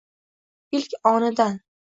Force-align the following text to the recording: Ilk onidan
Ilk 0.79 0.97
onidan 1.13 1.59